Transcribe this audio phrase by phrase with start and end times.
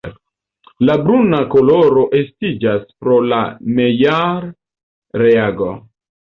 [0.87, 3.43] La bruna koloro estiĝas pro la
[3.79, 5.73] Maillard-reago.